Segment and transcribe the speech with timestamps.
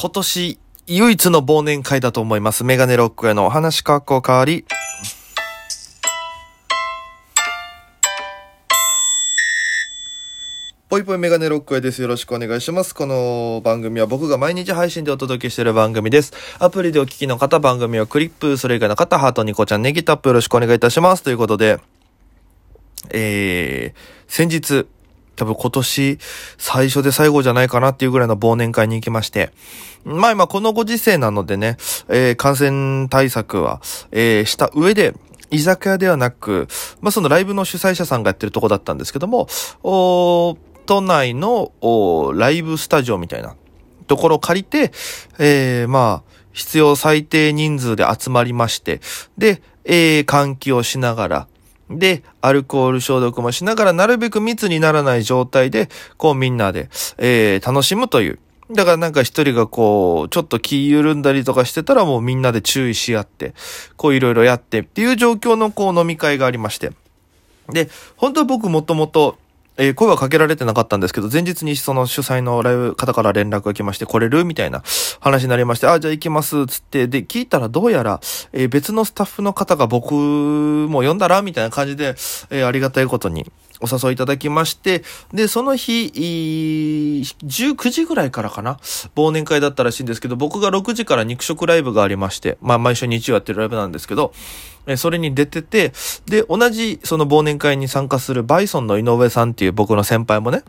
[0.00, 2.62] 今年唯一の忘年会だと思います。
[2.62, 4.64] メガネロックへのお話かっこかわり。
[10.88, 12.00] ぽいぽいメガネロックへです。
[12.00, 12.94] よろしくお願いします。
[12.94, 16.32] この番組は僕が毎日配信でお届けしている番組です。
[16.60, 21.24] アプリでお聞きの方、番組をクリップ、それ以外の方、ハートニコちゃん、ネギタップよろしくお願いいたします。
[21.24, 21.80] ということで、
[23.10, 24.86] えー、先日、
[25.38, 26.18] 多分今年
[26.58, 29.50] 最初で最後じゃないかなっていうぐらいの忘年会に行きまして。
[30.04, 31.76] まあ今このご時世なのでね、
[32.08, 35.14] えー、感染対策は、えー、した上で、
[35.50, 36.68] 居酒屋ではなく、
[37.00, 39.48] まあそのライブの主催者さんがやってるとこだったんですけども、
[39.82, 43.54] お都内のおライブスタジオみたいな
[44.06, 44.90] ところを借りて、
[45.38, 49.00] えー、まあ、必要最低人数で集まりまして、
[49.36, 51.48] で、えー、換気をしながら、
[51.90, 56.88] で、アルコール消毒もしながら、なるべく密にならない状態で、こうみんなで、
[57.18, 58.38] えー、楽しむという。
[58.70, 63.54] だからなんか一人がこう、ちょっと気緩んだりとかしてたらもうみんなで注意し合って、
[63.96, 66.92] こういろいろやってっていう状況のこう飲み会がありまして。
[67.70, 69.38] で、本当は僕もともと、
[69.78, 74.82] えー、声はかけられてなかったんですけど、前日にその主催のライブ方から連絡が来まして、来れるみたいな
[75.20, 78.20] 話になりまして、あ、じゃあ行きます、つって、で、聞いたらどうやら、
[78.52, 82.16] えー、別のスタッフの方が僕も呼んだらみたいな感じで、
[82.50, 88.74] えー、ありがたいことに、お誘いいただきまして、で、その日、19時ぐらいからかな
[89.14, 94.32] 忘年会だったらしいんですけど、僕が6時から肉食ライブがありまして、まあ、毎週日曜やってるライブなんですけど、
[94.86, 95.92] えそれに出てて、
[96.26, 100.62] で、同じその忘年会に参加するバイソンの井上さんっていう僕の先輩もね、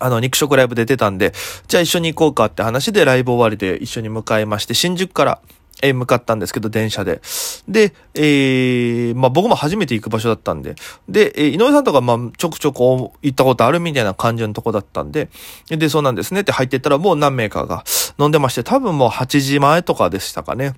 [0.00, 1.32] あの、肉食ライブで出たんで、
[1.68, 5.40] じゃあ一緒に行こうかって話でライブ終わりで一緒に迎えまして、新宿から、
[5.82, 7.20] え向かったんですけど、電車で。
[7.68, 10.74] で、えー、まあ僕も初めて行く場所だったんで。
[11.08, 15.28] で、えー、井上さんとか、まあちょくちょく行ったことあるみたいな感じのとこだったんで、
[15.68, 17.84] で、そうなんですねって入ってったらもう何名かが
[18.18, 20.74] 飲んでまして、多分もう8時前とかでしたかね。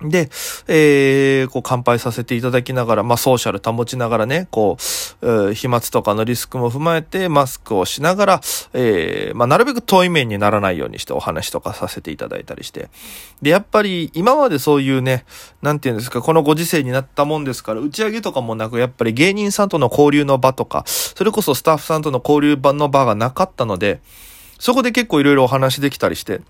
[0.00, 0.30] で、
[0.68, 4.76] えー、こう乾杯させていただきながら、まあソーシャル保ちながらね、こ
[5.22, 8.40] う、えー、飛沫とかのリスクも踏まえてマスクをしながら、
[8.74, 12.90] えー、まあなるべく遠い面にならないようにしてお話とかさせていただいたりして。
[13.42, 15.24] で、やっぱり今までそういうね、
[15.62, 24.00] なんていうんですか、このご時世になったもんですから、打ち上げとかもなく、やっぱり芸人さんとの交流の場とか、それこそスタッフさんとの交流場の場がなかったので、
[24.60, 26.40] そこで結構いろいろお話できたりして、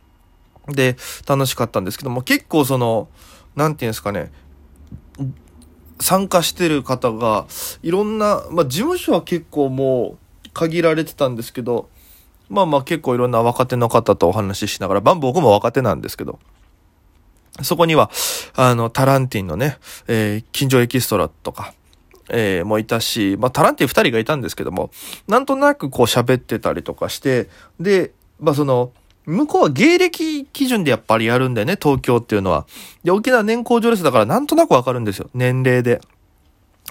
[0.69, 3.09] で、楽しかったんですけども、結構その、
[3.59, 4.31] なんていうんですかね、
[6.01, 7.47] 参加してる方が、
[7.83, 11.89] いろんな、まあ、事務所は結構もう限られてたんですけど、
[12.49, 16.39] まあまあ結構いろんな若手の方とお話ししながら、まあ僕も若手なんですけど、
[17.63, 18.13] そこには、
[18.55, 19.77] あの、タランティンのね、
[20.07, 21.75] えー、近所エキストラとか、
[22.31, 24.91] えー、もいたし、まあタランティン二人がいたんですけども、
[25.27, 27.49] なんとなくこう喋ってたりとかして、
[27.81, 28.93] で、まあその、
[29.29, 32.67] 向こうは芸歴基準でやっぱりやるんだよね、東京っていうのは。
[33.05, 35.29] で、沖縄年功序列だからなんとなくわかるんですよ。
[35.35, 36.01] 年齢で。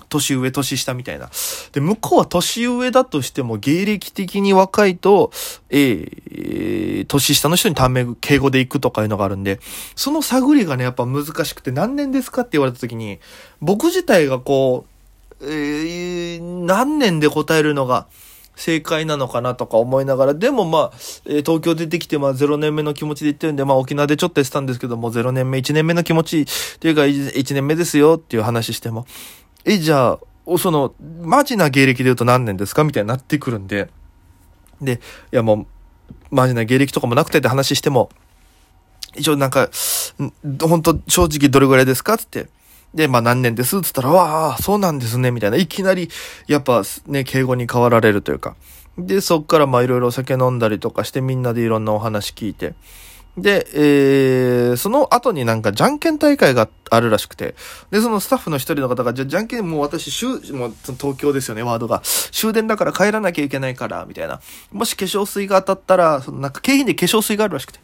[0.10, 1.32] 年上、年下みたいな。
[1.72, 5.32] で、向こうは年上だとしても芸歴的に若いと、
[5.72, 9.60] えー、年下の人に単名、敬語で行くとかいうのがあるんで、
[9.96, 13.20] その探りがね、やっぱ難しくて何年ですかって言われた時に、
[13.62, 14.86] 僕自体がこ
[15.42, 18.06] う、えー、何年で答えるのが、
[18.58, 20.98] 正解なのかなとか思いながら、でもまあ、
[21.28, 26.46] え、東京出てきてまあ0年目の気持ちで言ってるんで、まあ沖縄でちょっとやってたんですけども、0年目、1年目の気持ちっ
[26.80, 29.06] ていうか1年目ですよっていう話しても、
[29.64, 30.18] え、じゃ
[30.48, 33.90] あ、その、マジな芸歴で言うと何年ですかみたいになってくるんで、
[34.82, 35.00] で、
[35.32, 35.68] いやも
[36.32, 38.10] う、マジな芸歴とかもなくてって話しても、
[39.16, 39.70] 一応なんか、
[40.62, 42.48] 本当正直どれぐらいですかつって、
[42.94, 45.58] で、まあ何年ですっつったら、わあ、そうなんですね、みたいな。
[45.58, 46.10] いきなり、
[46.48, 48.56] やっぱね、敬語に変わられるというか。
[48.98, 52.74] で、そっからまあいろいろお酒飲んだりとかしてみんなでいろんなお話聞いて。
[53.38, 57.56] で、えー、その後になんかじゃんけん大会があるらしくて、
[57.92, 62.02] で、そのスタッフの一人の方が、じゃ、じゃんけんもう私、終、もう東京ですよね、ワードが。
[62.32, 64.42] 終電だから帰らなきゃいけないから、みたいな。
[64.72, 67.80] もし化粧水が当たったら、そのなんか景品で化粧水があるらしくて。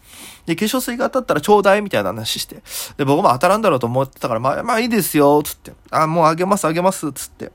[0.47, 2.63] で、化粧水が当たったらちょうだいみたいな話して。
[2.97, 5.73] で、僕も当たらんだろうと思ってたから、まあ、まあいいですよ、つって。
[5.91, 7.51] あ、もうあげます、あげます、つって。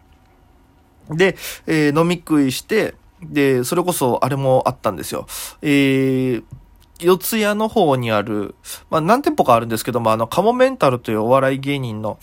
[1.11, 1.37] で、
[1.67, 5.27] えー、飲み食いして、で、それこそ、あれもあったんですよ。
[5.63, 6.45] えー、
[7.01, 8.55] 四谷の方にある、
[8.91, 12.19] まあ何店舗かあるんですけども、あの、カモメンタルというお笑い芸人の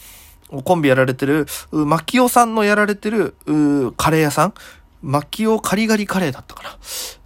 [0.63, 3.35] コンビやられてる、マキオさんのやられてる、
[3.97, 4.53] カレー屋さん？
[5.01, 6.77] マキオカリガリカレーだったかな？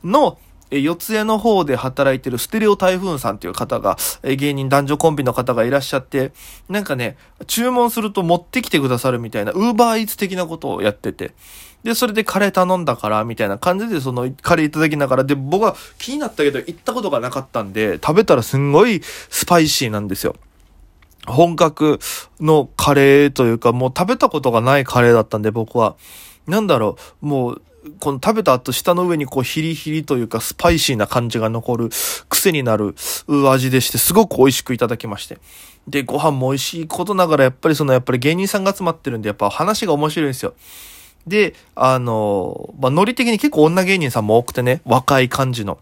[0.03, 0.37] の、
[0.71, 6.31] え四つ江の方で働いてるステレオ台風さんっていう方が、え芸人男女コンビの方がいらっしゃって、
[6.67, 7.17] なんかね、
[7.47, 11.33] 注文すると持ってきてくださるみたいな、ウーバーイーツ的なことをやってて、
[11.83, 20.35] で、それでカレー頼んだから、みたいな感じで、そのカレーいただきながら、で、僕は気になったけど、行ったことがなかったんで、食べたらすんごいスパイシーなんですよ。
[21.25, 21.99] 本格
[22.39, 25.95] のカレーというか、もう食べたことがないカレーだったんで、僕は。
[26.47, 27.61] なんだろう、もう、
[27.99, 31.89] この食べた後舌の上にこうヒリヒリというかスパイシーな感じが残る
[32.27, 32.95] 癖になる
[33.49, 35.37] 味でしてすごく美味しくいただきまして。
[35.87, 40.53] で、ご飯も美味しいことながらやっぱりそのやっぱり芸人さんが集まってるんでやっぱ話が面白いんですよ。
[41.27, 45.79] で、あの、まあ、ノリ的に結構女芸人さんも多くてね、若い感じの。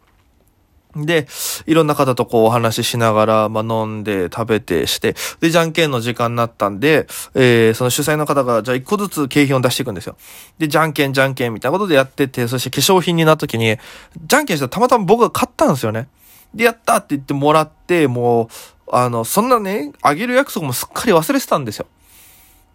[1.06, 1.28] で、
[1.66, 10.16] いろんな方とこうお話ししながら、まあ、飲んで食べてして、で、じゃんけんの時間になったんで、えー、その主催の方が、じゃあ一個ずつ景品を出していくんですよ。
[10.58, 13.78] で、じゃんけんじゃんけんみたいなことでやってて、そして化粧品になった時に、
[14.26, 16.08] じゃんけんしたらたまたま僕が買ったんですよね。
[16.54, 18.48] で、やったって言ってもらって、もう、
[18.92, 21.88] あの、そんなね、あげる約束もすっかり忘れてたんですよ。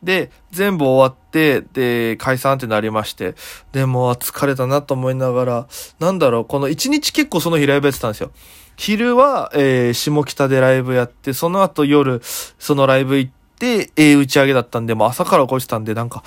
[0.03, 3.35] で、全部終わって、で、解散ってなりまして、
[3.73, 5.67] で、も疲れたなと思いながら、
[6.01, 8.31] なんだろう、この一日結構その日ライブやってたんですよ。
[8.77, 12.21] 昼は、えー、下北でライブやって、その後夜、
[12.59, 16.25] そのライブ行って、えー、打ち上げだったんで、もう朝から起こしてたんで、なんか、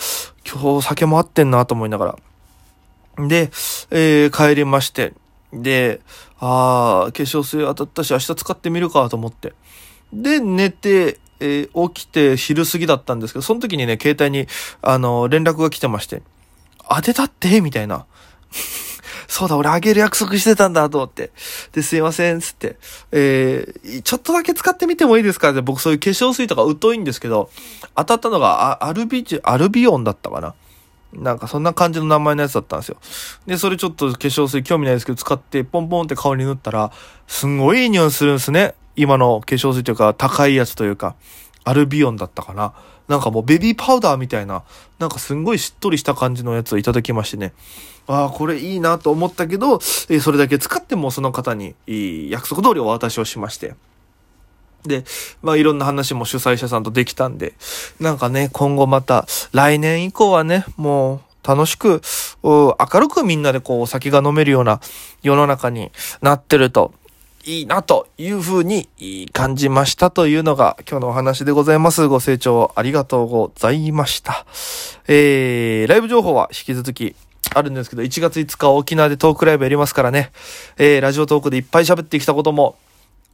[0.50, 2.18] 今日酒もあってんなと思いなが
[3.18, 3.28] ら。
[3.28, 3.50] で、
[3.92, 5.14] えー、帰りまして、
[5.52, 6.02] で、
[6.40, 9.54] あー、化粧水当たったし、明日使ってみるかと思って。
[10.14, 14.48] で、寝て、えー、起きて昼過ぎだったんですけど、その時にね、携帯に、
[14.82, 16.22] あの、連絡が来てまして、
[16.90, 17.62] 当てたって？
[17.62, 18.06] みたいな。
[19.28, 21.32] そうだ、俺あげる約束してたんだ、と思って。
[21.72, 22.78] で、すいません、つって。
[23.12, 25.50] えー、ちょっとだけ使ってみてもいいですか？
[25.50, 27.50] って、僕そういう化粧水とか疎いんですけど、
[27.96, 30.54] 当たったのがアルビジ、アルビオンだったかな。
[31.16, 32.98] なんかそんな感じの名前のやつだったんですよ。
[33.46, 36.92] で、それちょっと化粧水興味ないですけど、使ってポンポンって顔に塗ったら、
[37.28, 38.76] すんごいいい匂いするんですね。
[38.96, 41.16] 今の化粧水というか、高いやつというか、
[41.64, 42.74] アルビオンだったかな。
[43.08, 44.64] なんかもうベビーパウダーみたいな、
[45.00, 47.54] なんかすんごいしっとりした感じのやつをいただきましてね。
[48.08, 49.80] ああ、これいいなと思ったけど、
[50.10, 51.76] えそれだけ使ってもその方に
[52.30, 53.76] 約束通りお渡しをしまして。
[54.88, 55.04] で、
[55.42, 57.54] まあいろんな話も主催者さんとできたんで、
[58.00, 62.02] なんかね、今後また来年以降はね、もう楽しく、
[62.44, 64.80] 明るくみんなでこうお酒が飲めるような
[65.22, 65.92] 世の中に
[66.22, 66.94] なってると
[67.46, 68.90] いいなというふうに
[69.32, 72.08] 感じましたというのが今日のお話でございます。
[72.08, 74.46] ご清聴ありがとうございました。
[75.08, 77.16] えー、ライブ情報は引き続き
[77.54, 80.32] あるんですけど、1月5日沖縄でトークライブやりますからね、
[80.78, 82.78] えー、ラジオトークでいっぱい喋ってきたことも、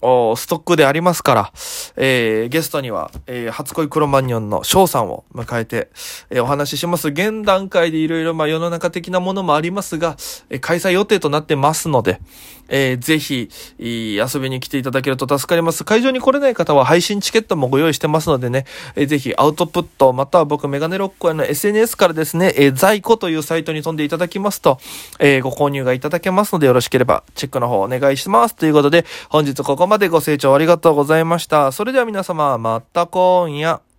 [0.02, 1.54] ストックでありますから、
[1.96, 5.90] えー、ゲストには、えー、初恋クロマニョンの翔さんを迎えて、
[6.30, 7.10] えー、お話しします。
[7.10, 10.18] 現段階でいろいろ、まあ、世の中的なものもありますが、
[10.50, 12.20] えー、開催予定となってますので、
[12.72, 15.84] えー、ぜひ、遊びに来ていただけると助かります。
[15.84, 18.66] 会場に来れない方は配信チケットもご用意してますのでね、
[18.96, 24.80] えー、ぜひアウトプット、または僕メガネロックへの SNS からですね、えー、在庫というサイトに飛んでいただきますと、
[25.20, 28.56] えー、ご購入がいただけますのでよろしければチェックの方お願いします。
[28.56, 31.72] ということで、本日ここまでご清聴ありがとうございました。
[31.72, 33.91] それでは皆様、また今夜。